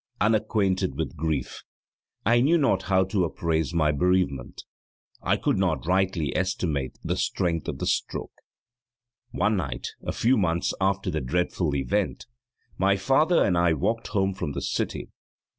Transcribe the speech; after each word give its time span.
Unacquainted 0.19 0.97
with 0.97 1.15
grief, 1.15 1.61
I 2.25 2.41
knew 2.41 2.57
not 2.57 2.81
how 2.89 3.03
to 3.03 3.23
appraise 3.23 3.71
my 3.71 3.91
bereavement; 3.91 4.63
I 5.21 5.37
could 5.37 5.59
not 5.59 5.85
rightly 5.85 6.35
estimate 6.35 6.97
the 7.03 7.15
strength 7.15 7.67
of 7.67 7.77
the 7.77 7.85
stroke. 7.85 8.33
One 9.29 9.55
night, 9.57 9.89
a 10.03 10.11
few 10.11 10.37
months 10.37 10.73
after 10.81 11.11
the 11.11 11.21
dreadful 11.21 11.75
event, 11.75 12.25
my 12.79 12.97
father 12.97 13.43
and 13.43 13.55
I 13.55 13.73
walked 13.73 14.07
home 14.07 14.33
from 14.33 14.53
the 14.53 14.61
city. 14.63 15.11